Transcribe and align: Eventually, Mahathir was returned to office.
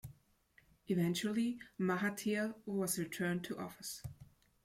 Eventually, 0.87 1.59
Mahathir 1.79 2.55
was 2.65 2.97
returned 2.97 3.43
to 3.43 3.57
office. 3.59 4.01